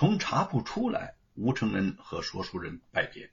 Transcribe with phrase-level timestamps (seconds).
[0.00, 3.30] 从茶铺出来，吴承恩和说书人拜别，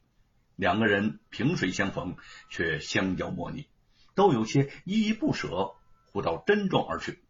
[0.58, 2.17] 两个人萍水相逢，
[2.50, 3.69] 却相交莫逆，
[4.16, 5.75] 都有些依依不舍，
[6.11, 7.24] 互道珍重而去。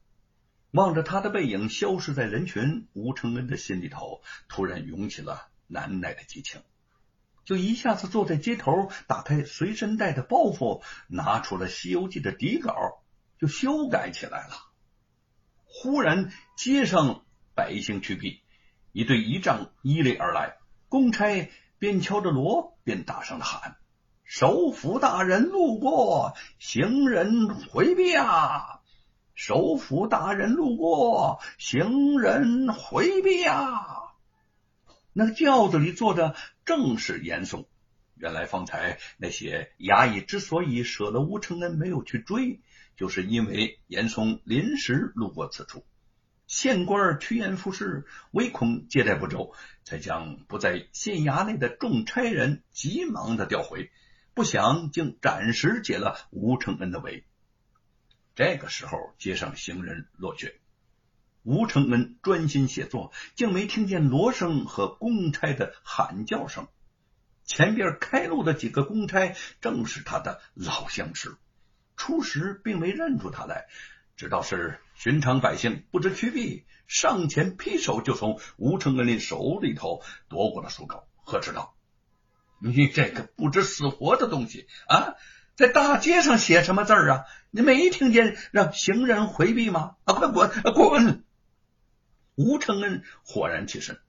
[0.71, 6.63] 望着他的背影消失在人群，吴承恩的心里头突然涌起了难耐的激情，
[7.45, 12.73] 就一下子坐在街头，打开随身带的包袱，拿出了《西游记》的底稿，
[13.39, 14.55] 就修改起来了。
[15.65, 18.41] 忽然，街上百姓去避，
[18.91, 20.57] 一队仪仗依垒而来，
[20.89, 23.77] 公差边敲着锣边大声的喊
[24.23, 28.81] ：“首府大人路过，行人回避啊！”
[29.35, 34.15] 首府大人路过，行人回避啊！
[35.13, 37.67] 那个轿子里坐的正是严嵩。
[38.15, 42.61] 原来方才那些衙役之所以舍了吴承恩没有去追，
[42.95, 45.85] 就是因为严嵩临时路过此处，
[46.47, 53.91] 县官趋炎附势，唯恐接待不周，才将不在县衙内的众差人急忙的调回，
[54.33, 57.25] 不想竟暂时解了吴承恩的围。
[58.33, 60.59] 这个时候，街上行人落绝，
[61.43, 66.67] 吴承恩专心写作，竟没听见锣声和公差的喊叫声。
[67.43, 71.35] 前边开路的几个公差正是他的老相识，
[71.95, 73.67] 初时并没认出他来，
[74.15, 81.75] 知道是寻常百姓，不知趋避，上前劈手就从吴承恩的手里头夺过了书稿，呵斥道
[82.59, 85.13] ：“你这个不知死活的东西啊！”
[85.55, 87.25] 在大街上写什么字啊？
[87.51, 89.97] 你没听见让行人回避吗？
[90.03, 91.23] 啊，快滚，滚！
[92.33, 93.99] 吴承恩豁然起身，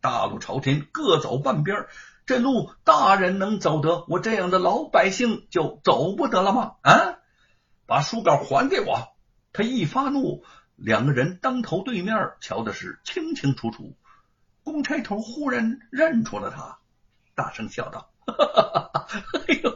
[0.00, 1.86] 大路朝天，各走半边。
[2.26, 6.76] 这路大人能走得，我这样的老百姓就走不得了吗？
[6.82, 7.18] 啊！
[7.86, 9.11] 把书稿还给我！
[9.52, 10.44] 他一发怒，
[10.76, 13.96] 两个人当头对面，瞧的是清清楚楚。
[14.64, 16.78] 公差头忽然认出了他，
[17.34, 19.08] 大声笑道：“哈哈哈哈！
[19.48, 19.72] 哎呦！”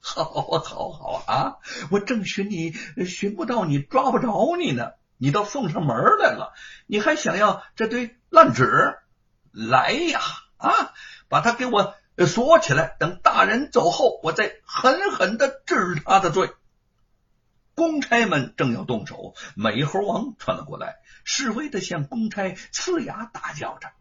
[0.00, 1.56] 好啊，好好啊！
[1.90, 2.72] 我正寻你，
[3.04, 4.90] 寻不到你，抓不着你呢。
[5.16, 6.52] 你倒送上门来了，
[6.86, 8.98] 你还想要这堆烂纸？
[9.52, 10.20] 来呀！
[10.56, 10.92] 啊，
[11.28, 11.94] 把他给我
[12.26, 16.50] 锁起来，等大人走后，我再狠狠的治他的罪。
[17.78, 23.92] 公差们正要动手，美猴王窜了过来，示威的向公差呲牙大叫着。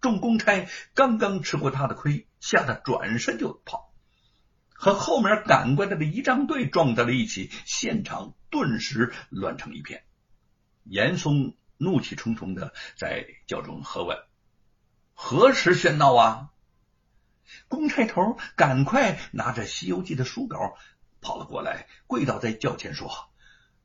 [0.00, 3.92] 众公差刚刚吃过他的亏，吓得转身就跑。
[4.68, 10.04] 和后面赶过来的仪仗队撞在了一起，现场顿时乱成一片。
[10.84, 14.16] 严嵩怒气冲冲的在轿中喝问
[15.14, 16.50] ：“何时喧闹啊？”
[17.66, 20.76] 公差头赶快拿着《西游记》的书稿
[21.26, 23.10] 跑了过来，跪倒在轿前说：“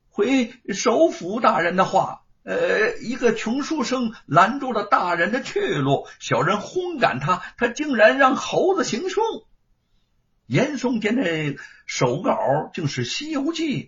[0.08, 9.24] 回首府大人的话，呃，一个穷书生拦住了大人的去路，小人轰赶他，他竟然让猴子行凶。”
[10.46, 12.36] 严嵩见这手稿
[12.72, 13.86] 竟是《西游记》，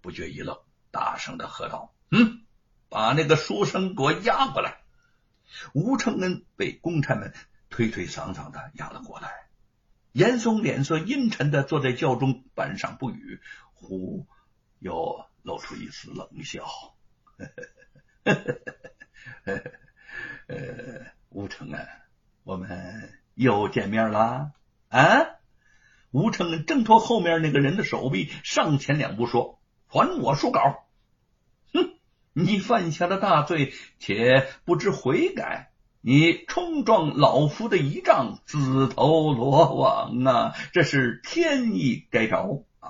[0.00, 0.58] 不觉一愣，
[0.90, 2.40] 大声的喝道：“嗯，
[2.88, 4.78] 把那个书生给我押过来！”
[5.72, 7.32] 吴承恩被公差们
[7.70, 9.47] 推推搡搡的押了过来。
[10.18, 13.40] 严嵩脸色阴沉的坐在轿中，半晌不语，
[13.72, 14.26] 忽
[14.80, 16.66] 又露出一丝冷笑
[20.48, 21.86] ：“呃，吴承恩，
[22.42, 24.50] 我们又见面了
[24.88, 25.26] 啊？”
[26.10, 30.88] 吴承恩挣脱后面那个人的手臂，上前两步说：“还我书稿！”
[31.72, 31.96] 哼，
[32.32, 35.70] 你犯下了大罪，且不知悔改，
[36.08, 40.54] 你冲撞老夫的仪仗，自投罗网啊！
[40.72, 42.88] 这是天意该着啊！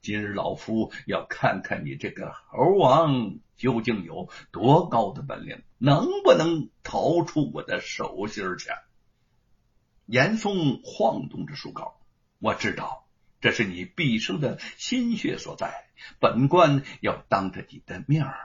[0.00, 8.70] 今日老夫要看看你这个猴王究竟有多高的本领，能不能逃出我的手心去？
[10.06, 12.00] 严嵩晃动着书稿。
[12.38, 13.06] 我知道
[13.42, 15.84] 这是你毕生的心血所在，
[16.18, 18.38] 本官要当着你的面儿，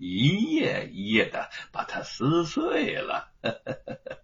[0.00, 3.32] 一页一页的把它撕碎了。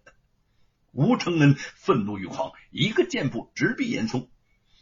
[0.91, 4.31] 吴承恩愤怒欲狂，一个箭步直逼严嵩。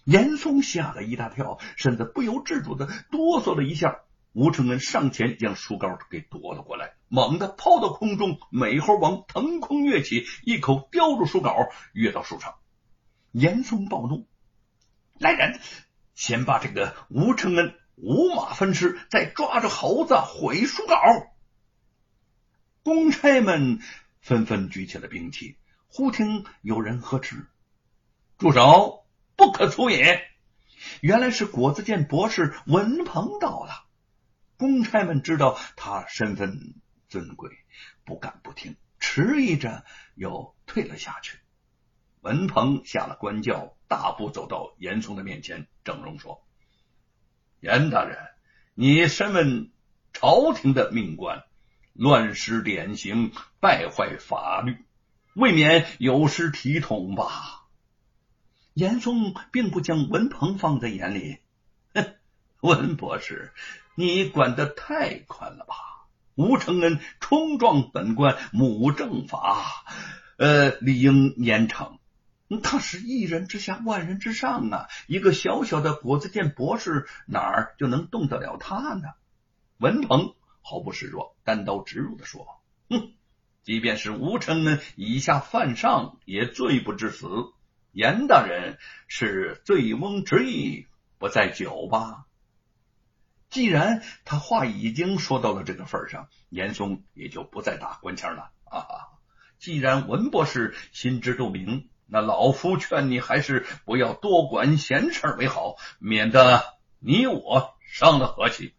[0.05, 4.03] 严嵩吓了一大跳，身子不由自主的哆嗦了一下。
[4.31, 11.55] 吴承恩上前将书稿给夺了过来，猛地抛到空中，美猴王腾空跃起，一口叼住书稿，
[11.93, 12.55] 跃到树上。
[13.31, 14.29] 严嵩暴怒。
[15.19, 15.59] 来人，
[16.13, 20.97] 先把这个吴承恩五马分尸，再抓着猴子毁书稿。
[22.83, 23.79] 公差们
[24.21, 25.57] 纷纷举起了兵器。
[25.87, 27.47] 忽听有人呵斥
[28.37, 29.05] ：“住手！
[29.37, 30.21] 不可粗野！”
[31.01, 33.85] 原来是果子健博士文鹏到了。
[34.57, 36.75] 公差们知道他身份
[37.07, 37.49] 尊贵，
[38.03, 41.39] 不敢不听，迟疑着又退了下去。
[42.19, 46.44] 文鹏下了官轿，大步走到严嵩的面前，整容说
[47.65, 48.15] ：“严大人，
[48.75, 49.71] 你身为
[50.13, 51.45] 朝廷的命官，
[51.93, 54.77] 乱施典刑，败坏法律，
[55.33, 57.63] 未免有失体统吧？”
[58.75, 61.39] 严嵩并不将文鹏放在眼里，
[61.95, 62.13] 哼，
[62.61, 63.51] 文博士，
[63.95, 65.73] 你管的太宽了吧？
[66.35, 69.83] 吴承恩冲撞本官，母正法，
[70.37, 71.97] 呃，理应严惩。
[72.61, 74.87] 他是一人之下，万人之上啊！
[75.07, 79.09] 一个小小的国子监博士，哪儿就能动得了他呢？
[79.77, 83.13] 文鹏毫不示弱，单刀直入的说：“哼，
[83.63, 87.27] 即便是吴承恩以下犯上，也罪不至死。
[87.91, 90.87] 严大人是醉翁之意
[91.17, 92.25] 不在酒吧？
[93.49, 98.51] 既然他话已经说到了这个份上，严嵩也就不再打官腔了。
[98.65, 98.85] 啊，
[99.57, 106.63] 既然文博士心知肚明。”那老夫劝你还是不要多管闲事为好，免得
[106.99, 108.75] 你我伤了和气。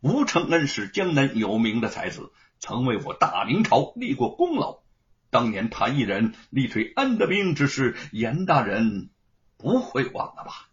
[0.00, 4.80] 吴承恩是江南有名的才子，曾为我大明朝立过功劳。
[5.28, 9.10] 当年他一人力推安德兵之事，严大人
[9.58, 10.70] 不会忘了吧？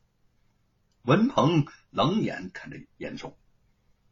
[1.04, 3.38] 文鹏冷眼看着严嵩，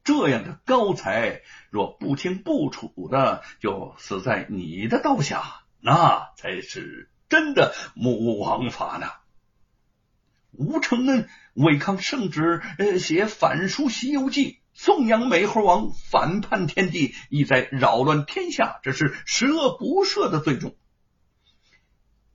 [0.03, 5.64] 这样的高才，若不清不楚的就死在你的刀下。
[5.85, 9.05] 那才是真的母王法呢！
[10.51, 20.73] 吴承恩违抗圣旨，呃，写反书《西游记》，颂扬美猴王，反叛天地，意在扰乱天下，这是十恶不赦的罪状。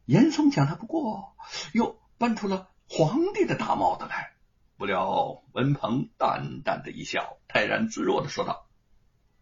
[0.04, 1.34] 严嵩讲他不过，
[1.72, 4.30] 又搬出了皇帝的大帽子来。
[4.76, 8.68] 不料文鹏淡淡的一笑，泰然自若的说道：“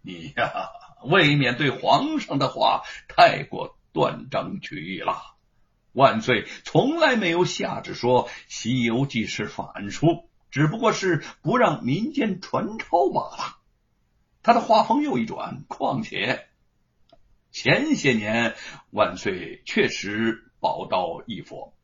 [0.01, 0.71] 你呀，
[1.05, 5.17] 未免对皇上的话太过。”断章取义了，
[5.93, 13.57] 万岁从来没有下旨说《西游记》是反书，只不过是不让民间传抄罢了。
[14.43, 16.47] 他的话锋又一转，况且
[17.51, 18.55] 前些年
[18.91, 21.75] 万岁确实宝刀一佛，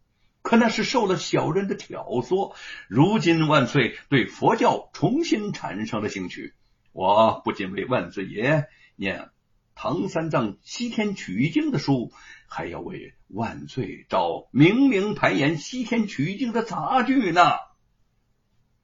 [0.43, 2.55] 可那是受了小人的挑唆。
[2.89, 6.55] 如今万岁对佛教重新产生了兴趣，
[6.93, 9.31] 我不仅为万岁爷念。
[9.75, 12.13] 唐三藏西天取经的书，
[12.47, 17.43] 还要为万岁找明明排演西天取经的杂剧呢。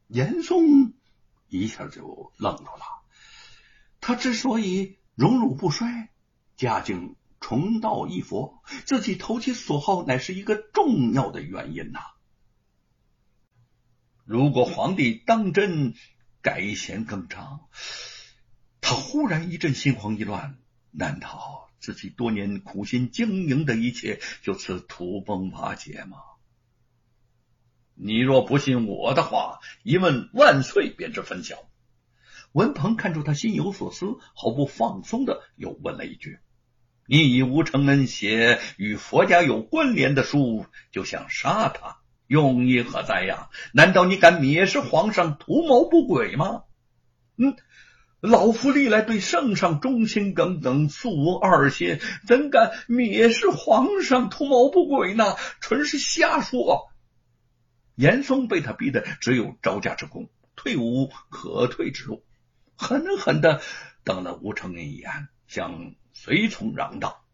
[0.09, 0.95] 严嵩
[1.49, 2.83] 一下就愣住了。
[4.01, 6.11] 他之所以荣辱不衰，
[6.57, 12.01] 家境重道一佛，自己投其所好，乃是一个重要的原因呐。
[14.25, 15.95] 如果皇帝当真
[16.43, 17.69] 改弦更张，
[18.81, 20.59] 他忽然一阵心慌意乱。
[20.93, 26.19] 难道自己多年苦心经营的一切就此土崩瓦解吗？
[27.95, 31.57] 你若不信我的话，一问万岁便知分晓。
[32.53, 36.39] 文鹏看出他心有所思，毫不放松的又问了一句
[37.07, 43.51] ：“你以吴承恩写与佛家有关联的书，就想杀他，用意何在呀？
[43.73, 46.65] 难道你敢蔑视皇上，图谋不轨吗？”
[47.37, 47.57] 嗯。
[48.21, 55.37] 老夫历来对圣上忠心耿耿，素无二心，怎敢蔑视皇上，图谋不轨呢？
[55.61, 56.91] 纯是瞎说！
[57.95, 62.23] 严嵩被他逼得只有招架之功，退无可退之路，
[62.77, 63.62] 狠狠的
[64.05, 67.25] 瞪了吴承恩一眼，向随从嚷道：“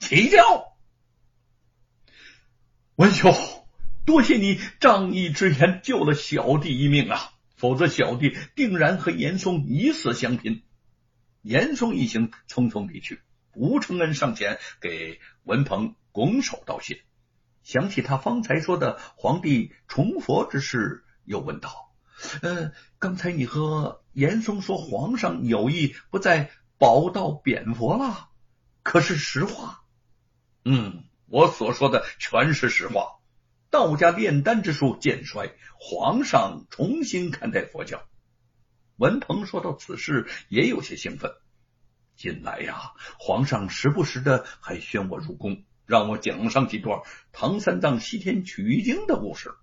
[0.00, 0.76] 起轿！
[2.96, 3.32] 文兄，
[4.04, 10.62] 多谢你仗义之言，救了小弟一命啊！”否则，小弟定然和严嵩以死相拼。
[11.42, 13.20] 严嵩一行匆匆离去，
[13.54, 17.02] 吴承恩上前给文鹏拱手道谢。
[17.62, 21.92] 想起他方才说的皇帝崇佛之事，又问道
[22.40, 28.30] ：“呃，刚才你和严嵩说皇上有意不再宝道贬佛了，
[28.82, 29.82] 可是实话
[30.64, 33.16] ？”“嗯，我所说的全是实话。”
[33.70, 38.02] 道家炼丹之术渐衰，皇上重新看待佛教。
[38.96, 41.32] 文鹏说到此事，也有些兴奋。
[42.16, 47.00] 近来呀，皇上时不时的还宣我入宫，让我讲上几段
[47.32, 49.54] 唐三藏西天取经的故事。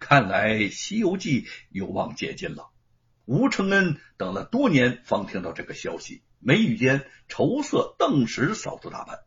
[0.00, 2.70] 看来《西游记》有望解禁了。
[3.26, 7.94] 吴承恩等了多年，方听到这个消息，眉宇间愁色。
[7.98, 9.20] 邓石嫂子打扮，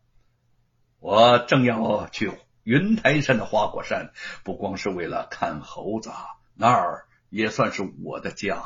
[0.98, 2.32] 我正要去。
[2.64, 4.12] 云台山的花果山
[4.44, 6.12] 不光是为了看猴子，
[6.54, 8.64] 那儿也算是我的家。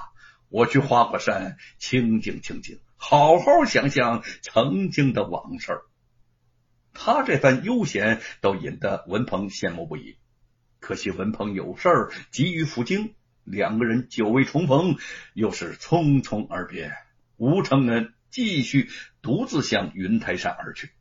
[0.49, 3.39] 我去花果山清静清静，好。
[3.39, 5.81] 好想想曾经的往事。
[6.93, 10.17] 他这番悠闲，都引得文鹏羡慕不已。
[10.79, 11.89] 可惜文鹏有事
[12.31, 14.97] 急于赴京，两个人久未重逢，
[15.33, 16.93] 又是匆匆而别。
[17.37, 18.89] 吴承恩继续
[19.21, 20.91] 独自向云台山而去。